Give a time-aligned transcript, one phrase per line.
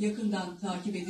[0.00, 1.06] yakından takip ediyor.